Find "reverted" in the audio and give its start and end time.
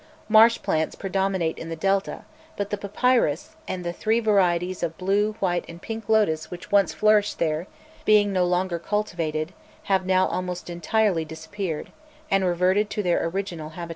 12.45-12.89